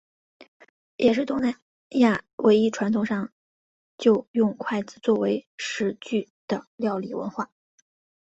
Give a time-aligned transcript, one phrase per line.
[0.97, 1.53] 也是东南
[1.89, 3.31] 亚唯一传统上
[3.99, 7.51] 就用筷子作为食具的料理文化。